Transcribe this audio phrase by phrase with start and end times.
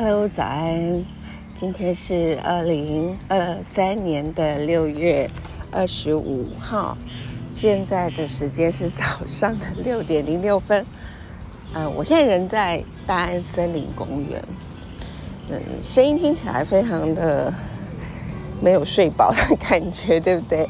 [0.00, 1.04] Hello，早安！
[1.56, 5.28] 今天是二零二三年的六月
[5.72, 6.96] 二十五号，
[7.50, 10.86] 现在的时间是早上的六点零六分。
[11.74, 14.40] 呃，我现在人在大安森林公园。
[15.50, 17.52] 嗯，声音听起来非常的
[18.62, 20.68] 没有睡饱的感觉，对不对？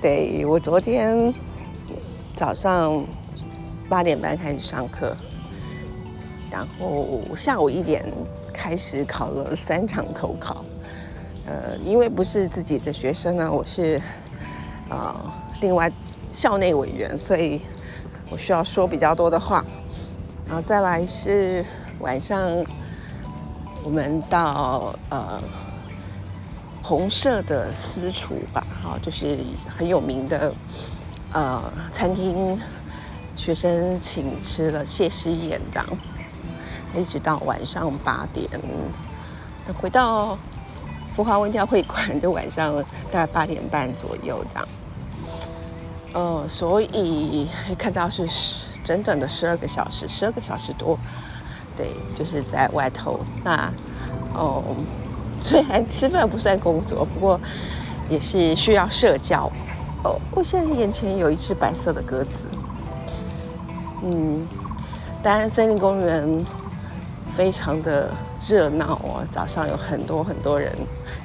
[0.00, 1.34] 对我昨天
[2.34, 3.04] 早上
[3.90, 5.14] 八点半开始上课。
[6.50, 8.04] 然后下午一点
[8.52, 10.64] 开始考了三场口考，
[11.46, 14.00] 呃，因为不是自己的学生呢，我是
[14.88, 15.14] 呃
[15.60, 15.90] 另外
[16.30, 17.60] 校内委员，所以
[18.30, 19.64] 我需要说比较多的话。
[20.46, 21.62] 然后再来是
[21.98, 22.64] 晚上
[23.84, 25.38] 我们到呃
[26.82, 29.38] 红色的私厨吧，哈，就是
[29.76, 30.54] 很有名的
[31.34, 32.58] 呃餐厅，
[33.36, 35.86] 学生请吃了谢师宴这样。
[36.94, 38.48] 一直到晚上八点，
[39.80, 40.36] 回到
[41.14, 42.74] 福华文教会馆，就晚上
[43.10, 44.68] 大概八点半左右这样。
[46.14, 48.26] 呃，所以看到是
[48.82, 50.98] 整整的十二个小时，十二个小时多，
[51.76, 53.20] 对，就是在外头。
[53.44, 53.70] 那
[54.34, 54.64] 哦，
[55.42, 57.38] 虽然吃饭不算工作，不过
[58.08, 59.50] 也是需要社交。
[60.02, 62.46] 哦，我现在眼前有一只白色的鸽子。
[64.02, 64.46] 嗯，
[65.22, 66.46] 当然森林公园。
[67.38, 68.10] 非常的
[68.44, 70.72] 热闹哦，早上有很多很多人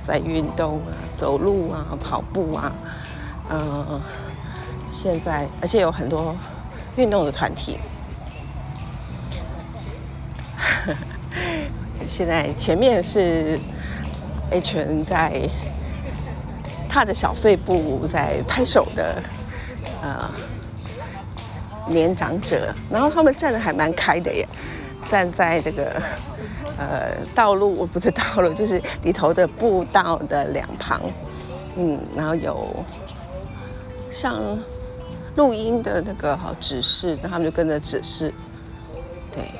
[0.05, 2.71] 在运动啊，走路啊，跑步啊，
[3.49, 3.99] 嗯，
[4.91, 6.35] 现在而且有很多
[6.97, 7.79] 运动的团体。
[12.05, 13.59] 现在前面是
[14.55, 15.49] 一群在
[16.87, 19.19] 踏着小碎步在拍手的
[20.03, 20.31] 呃
[21.87, 24.47] 年长者，然后他们站的还蛮开的耶。
[25.09, 26.01] 站在这个
[26.77, 31.01] 呃道路，我不是道路，就是里头的步道的两旁，
[31.75, 32.83] 嗯，然后有
[34.09, 34.39] 像
[35.35, 38.33] 录音的那个好指示，那他们就跟着指示，
[39.31, 39.51] 对，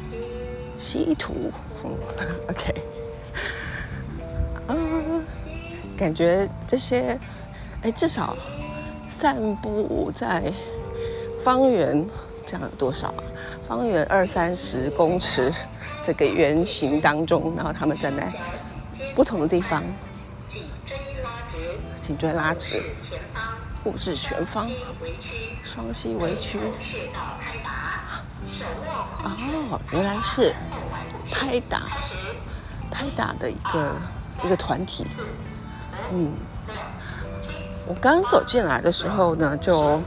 [0.78, 1.52] 稀土，
[1.84, 1.90] 嗯
[2.50, 2.74] ，OK，
[4.68, 5.24] 嗯，
[5.96, 7.18] 感觉这些，
[7.82, 8.36] 哎，至少
[9.08, 10.52] 散步在
[11.42, 12.04] 方圆。
[12.46, 13.24] 这样有多少啊？
[13.66, 15.52] 方圆二三十公尺
[16.02, 18.32] 这个圆形当中，然后他们站在
[19.16, 19.82] 不同的地方，
[22.00, 22.80] 颈椎拉直，
[23.82, 24.70] 护视前方，
[25.64, 26.60] 双膝微屈。
[29.24, 30.54] 哦，原来是
[31.32, 31.82] 拍打
[32.92, 33.92] 拍打的一个
[34.44, 35.04] 一个团体。
[36.12, 36.32] 嗯，
[37.88, 40.00] 我刚走进来的时候呢，就。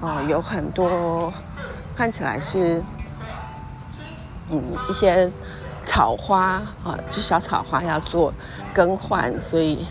[0.00, 1.32] 哦，有很多
[1.96, 2.80] 看起来是
[4.48, 5.28] 嗯一些
[5.84, 8.32] 草花啊，就小草花要做
[8.72, 9.84] 更换，所以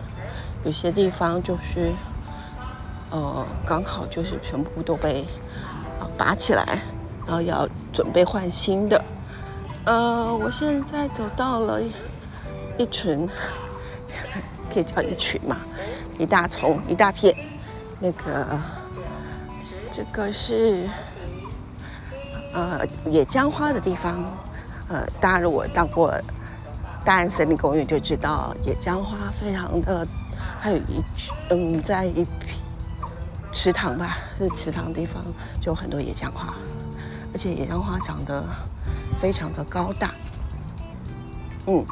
[0.63, 1.91] 有些地方就是
[3.09, 5.25] 呃刚好就是全部都被
[5.99, 6.63] 啊拔起来，
[7.25, 9.03] 然后要准备换新的。
[9.83, 11.81] 呃，我现在走到了
[12.77, 13.27] 一群，
[14.73, 15.57] 可以叫一群嘛，
[16.17, 17.35] 一大丛一大片
[17.99, 18.57] 那个。
[19.97, 20.87] 这个是
[22.53, 24.23] 呃野姜花的地方，
[24.89, 26.13] 呃，大家如果到过
[27.03, 30.07] 大安森林公园就知道，野姜花非常的，
[30.59, 31.03] 还有一
[31.49, 32.23] 嗯，在一
[33.51, 35.23] 池塘吧，是池塘地方
[35.59, 36.53] 就有很多野姜花，
[37.33, 38.43] 而且野姜花长得
[39.19, 40.13] 非常的高大，
[41.65, 41.83] 嗯，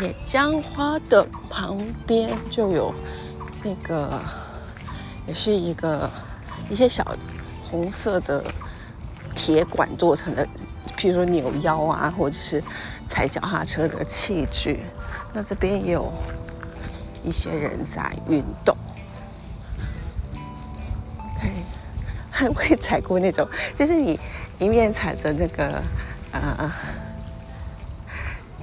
[0.00, 2.92] 野姜花的旁边就有
[3.62, 4.20] 那个，
[5.28, 6.10] 也是一个。
[6.72, 7.04] 一些小
[7.62, 8.42] 红色的
[9.34, 10.42] 铁管做成的，
[10.96, 12.64] 譬如说扭腰啊，或者是
[13.06, 14.80] 踩脚踏车的器具。
[15.34, 16.10] 那这边也有
[17.22, 18.74] 一些人在运动。
[21.18, 21.52] OK，
[22.30, 24.18] 还会踩过那种，就是你
[24.58, 25.82] 一面踩着那个
[26.32, 26.72] 呃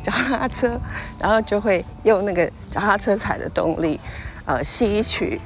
[0.02, 0.82] 脚踏车，
[1.20, 4.00] 然后就会用那个脚踏车踩的动力，
[4.46, 5.40] 呃吸取。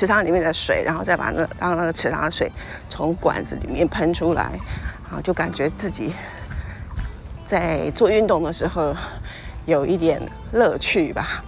[0.00, 2.50] 池塘里面的水，然后再把那让那个池塘的水
[2.88, 4.58] 从管子里面喷出来，
[5.06, 6.14] 然后就感觉自己
[7.44, 8.96] 在做运动的时候
[9.66, 10.18] 有一点
[10.52, 11.44] 乐趣吧。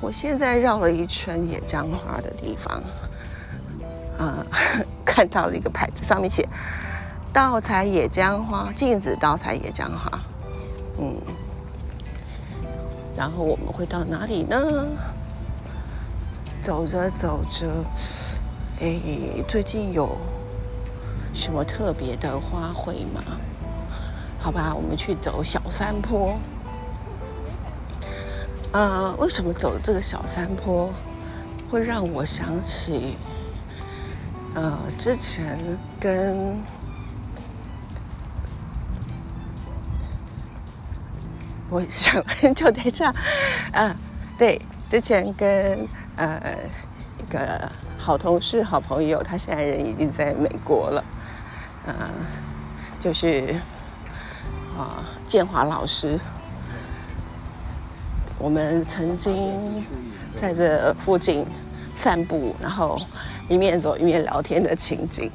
[0.00, 2.82] 我现在绕了一圈野姜花的地方，
[4.18, 4.46] 啊，
[5.04, 6.48] 看到了一个牌子，上面写
[7.34, 10.18] “盗采野姜花，禁止盗采野姜花”。
[10.98, 11.14] 嗯，
[13.14, 14.86] 然后我们会到哪里呢？
[16.66, 17.84] 走着走着，
[18.80, 19.00] 哎，
[19.46, 20.18] 最近有
[21.32, 23.22] 什么特别的花卉吗？
[24.40, 26.36] 好吧，我们去走小山坡。
[28.72, 30.92] 呃，为什么走这个小山坡
[31.70, 33.16] 会让我想起，
[34.56, 35.56] 呃，之前
[36.00, 36.60] 跟
[41.70, 43.14] 我想很久， 等一下，
[43.72, 43.94] 啊，
[44.36, 44.60] 对，
[44.90, 45.86] 之前跟
[46.16, 46.58] 呃
[47.18, 51.04] 一个好同事、好朋友，他现在人已经在美国了，
[51.86, 51.94] 嗯，
[53.00, 53.54] 就是
[54.76, 56.18] 啊建华老师，
[58.38, 59.84] 我们曾经
[60.40, 61.44] 在这附近
[61.96, 63.00] 散步，然后
[63.48, 65.30] 一面走一面聊天的情景，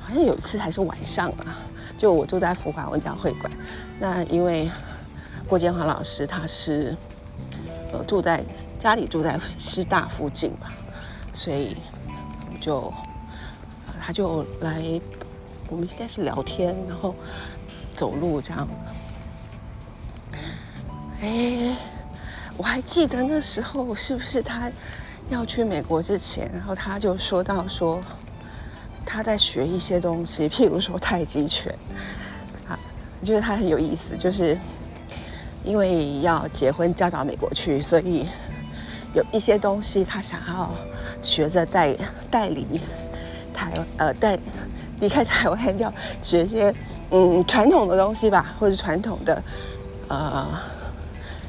[0.00, 1.58] 好像有一次还是晚上啊，
[1.98, 3.50] 就我住在福华文教会馆，
[3.98, 4.70] 那因为。
[5.48, 6.92] 郭建华老师，他是
[7.92, 8.42] 呃住在
[8.78, 10.72] 家里住在师大附近吧，
[11.32, 11.76] 所以
[12.52, 12.92] 我就
[14.00, 15.00] 他就来，
[15.68, 17.14] 我们应该是聊天，然后
[17.96, 18.68] 走路这样。
[21.20, 21.74] 哎，
[22.56, 24.70] 我还记得那时候是不是他
[25.30, 28.00] 要去美国之前，然后他就说到说
[29.04, 31.74] 他在学一些东西，譬如说太极拳
[32.68, 32.78] 啊，
[33.20, 34.56] 我觉得他很有意思，就是。
[35.64, 38.24] 因为要结婚嫁到美国去，所以
[39.16, 40.70] 有一些东西他想要
[41.22, 41.96] 学着带
[42.30, 42.66] 带离
[43.54, 44.38] 台呃带
[45.00, 45.92] 离开台湾，要
[46.22, 46.72] 学一些
[47.10, 49.42] 嗯传统的东西吧，或者传统的
[50.08, 50.46] 呃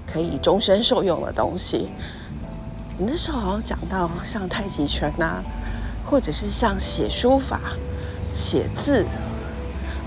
[0.10, 1.90] 可以终身受用的东西。
[2.98, 5.44] 你那时候好像讲到像太极拳呐，
[6.06, 7.60] 或者是像写书法、
[8.34, 9.06] 写字。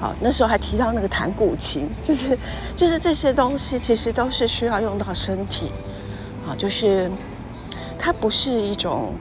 [0.00, 2.38] 好，那时候还提到那个弹古琴，就是
[2.74, 5.70] 就是这些东西，其实都是需要用到身体，
[6.48, 7.10] 啊，就是
[8.00, 9.14] 它不是一种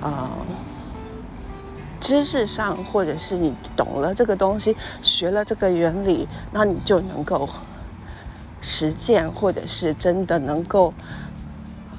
[0.00, 0.30] 呃
[2.00, 7.48] 知识上，或者是你懂了这个东西，学了这个原理，那你就能够
[8.60, 10.92] 实践，或者是真的能够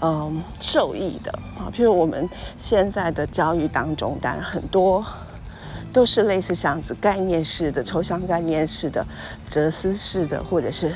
[0.02, 1.72] 嗯受益的啊。
[1.72, 2.28] 譬如我们
[2.60, 5.06] 现在的教育当中，当然很多。
[5.94, 9.04] 都是类似这样子概念式的、抽象概念式的、
[9.50, 10.94] 哲思式的，或者是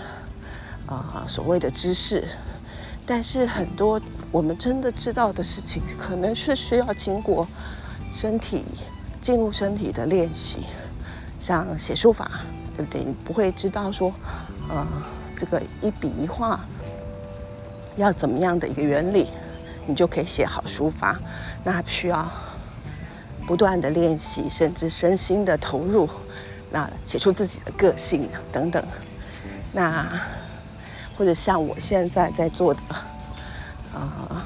[0.86, 2.24] 啊所谓的知识。
[3.14, 4.00] 但是很多
[4.32, 7.46] 我们真的知道的事情，可能是需要经过
[8.14, 8.64] 身体
[9.22, 10.60] 进入身体的练习，
[11.38, 12.32] 像写书法，
[12.78, 13.04] 对不对？
[13.04, 14.14] 你不会知道说，
[14.70, 14.88] 呃，
[15.36, 16.58] 这个一笔一画
[17.98, 19.28] 要怎么样的一个原理，
[19.86, 21.20] 你就可以写好书法，
[21.66, 22.32] 那需要。
[23.46, 26.08] 不断的练习，甚至身心的投入，
[26.72, 28.82] 那写出自己的个性等等，
[29.74, 30.08] 那
[31.22, 32.80] 或者像我现在在做的，
[33.94, 34.44] 啊，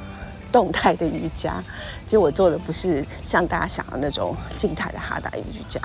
[0.51, 1.63] 动态的瑜伽，
[2.03, 5.79] 其实我做的不是像大家想的那种静态的哈达瑜伽，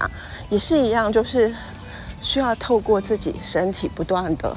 [0.48, 1.54] 也是一样，就是
[2.20, 4.56] 需要透过自己身体不断的，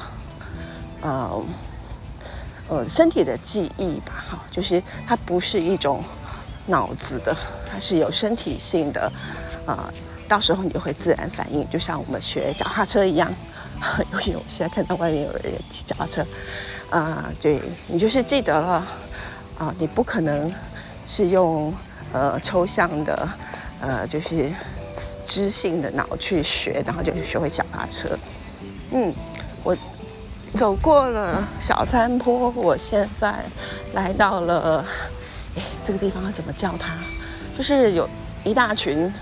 [1.02, 1.44] 呃，
[2.68, 6.04] 呃，身体的记忆吧，哈，就是它不是一种。
[6.66, 7.36] 脑子的，
[7.70, 9.12] 它是有身体性的，
[9.66, 9.92] 啊，
[10.34, 13.32] 到时候你就会自然反应，就像我们学脚踏车一样。
[14.26, 16.26] 因为我现在看到外面有人骑脚踏车，
[16.90, 18.88] 啊，对你就是记得了，
[19.60, 20.52] 啊，你不可能
[21.06, 21.72] 是用
[22.12, 23.30] 呃抽象的，
[23.80, 24.52] 呃，就是
[25.24, 28.18] 知性的脑去学，然后就学会脚踏车。
[28.90, 29.14] 嗯，
[29.64, 29.78] 我
[30.56, 33.46] 走过了小山坡，我现在
[33.94, 34.84] 来到了。
[35.56, 36.96] 哎，这个地方要怎么叫它？
[37.56, 38.10] 就是有
[38.44, 39.14] 一大群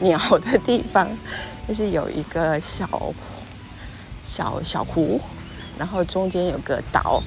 [0.00, 1.08] 鸟的地方，
[1.68, 2.88] 就是有一个小
[4.24, 5.20] 小小湖，
[5.78, 7.22] 然后中间有个岛，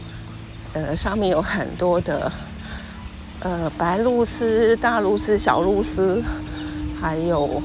[0.73, 2.31] 呃，上面有很多的
[3.39, 6.23] 呃白鹭鸶、大鹭鸶、小鹭鸶，
[6.99, 7.61] 还有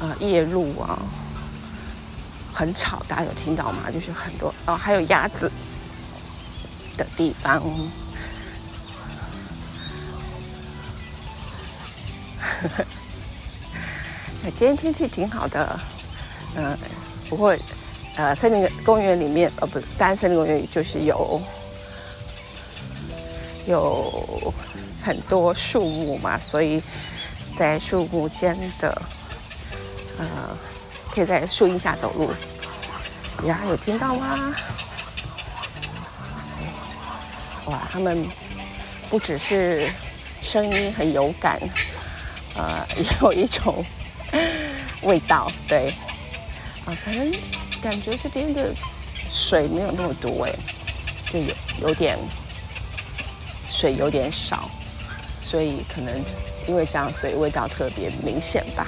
[0.00, 0.98] 呃夜鹭啊，
[2.52, 3.90] 很吵，大家有听到吗？
[3.92, 5.50] 就是很多哦，还有鸭子
[6.96, 7.62] 的地方。
[14.42, 15.80] 那今天天气挺好的，
[16.56, 16.76] 嗯，
[17.28, 17.56] 不过，
[18.16, 21.40] 呃，森林公园里面，呃，不，当然森林公园就是有
[23.66, 24.52] 有
[25.02, 26.82] 很多树木嘛，所以
[27.56, 29.02] 在树木间的，
[30.18, 30.26] 呃，
[31.14, 32.30] 可以在树荫下走路。
[33.46, 34.54] 呀，有听到吗？
[37.66, 38.26] 哇，他们
[39.08, 39.88] 不只是
[40.40, 41.60] 声音很有感。
[42.54, 42.86] 呃，
[43.20, 43.84] 有一种
[45.00, 45.92] 味道，对，
[46.84, 47.32] 啊，可能
[47.80, 48.74] 感觉这边的
[49.28, 50.54] 水没有那么多哎，
[51.28, 52.18] 就有有点
[53.68, 54.70] 水有点少，
[55.40, 56.22] 所以可能
[56.66, 58.86] 因为这样，所以味道特别明显吧。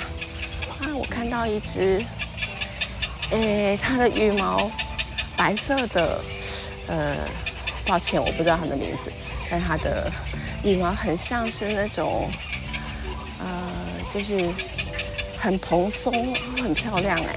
[0.79, 2.05] 啊，我看到一只
[3.31, 4.71] 诶，它的羽毛
[5.37, 6.23] 白色的，
[6.87, 7.17] 呃，
[7.87, 9.11] 抱歉，我不知道它的名字，
[9.51, 10.13] 但它的
[10.63, 12.31] 羽毛很像是那种，
[14.15, 14.49] 就是
[15.37, 16.13] 很蓬松，
[16.57, 17.35] 很漂亮哎，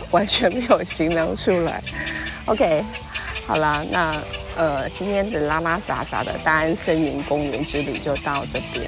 [0.12, 1.82] 完全没有形容出来。
[2.44, 2.84] OK，
[3.46, 4.22] 好了，那
[4.56, 8.86] 呃，今天的拉拉杂杂的大安森林公园之旅就到这边。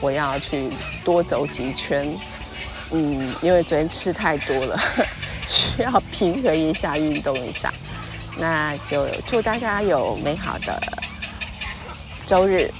[0.00, 0.70] 我要去
[1.04, 2.16] 多走几圈，
[2.92, 4.80] 嗯，因为昨天吃太多了，
[5.48, 7.74] 需要平衡一下，运动一下。
[8.36, 10.80] 那就祝大家有美好的
[12.24, 12.72] 周日，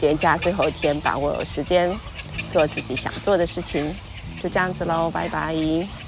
[0.00, 2.00] 年假最后一天，把握时间
[2.48, 3.98] 做自己想做的事情，
[4.38, 5.99] 就这样子喽，拜拜。